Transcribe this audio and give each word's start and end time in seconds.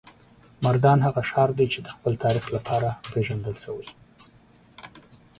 مردان 0.65 0.99
هغه 1.07 1.21
ښار 1.29 1.49
دی 1.57 1.67
چې 1.73 1.79
د 1.81 1.87
خپل 1.95 2.13
تاریخ 2.23 2.45
لپاره 2.55 2.89
پیژندل 3.11 3.55
شوی. 3.63 3.87